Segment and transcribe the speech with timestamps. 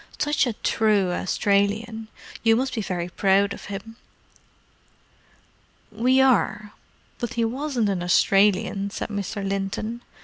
[0.17, 2.07] Such a true Australian!
[2.41, 3.97] You must be very proud of him."
[5.91, 9.47] "We are—but he wasn't an Australian," said Mr.
[9.47, 10.01] Linton.